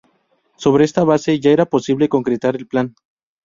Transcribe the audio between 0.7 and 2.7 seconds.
esta base, ya era posible concretar el